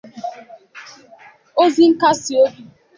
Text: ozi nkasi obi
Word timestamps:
ozi 1.63 1.83
nkasi 1.93 2.31
obi 2.43 2.61